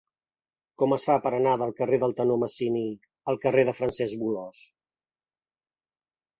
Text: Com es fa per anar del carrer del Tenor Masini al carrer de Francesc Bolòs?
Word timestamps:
Com 0.83 0.95
es 0.95 1.03
fa 1.09 1.17
per 1.25 1.31
anar 1.39 1.51
del 1.63 1.73
carrer 1.81 1.99
del 2.05 2.15
Tenor 2.21 2.41
Masini 2.45 2.83
al 3.35 3.39
carrer 3.47 3.69
de 3.71 3.77
Francesc 3.83 4.25
Bolòs? 4.27 4.67